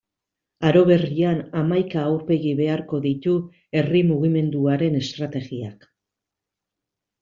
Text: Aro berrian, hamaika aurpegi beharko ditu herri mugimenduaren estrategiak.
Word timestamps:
Aro 0.69 0.79
berrian, 0.91 1.41
hamaika 1.59 1.99
aurpegi 2.07 2.55
beharko 2.63 3.03
ditu 3.05 3.37
herri 3.83 4.05
mugimenduaren 4.11 5.01
estrategiak. 5.05 5.91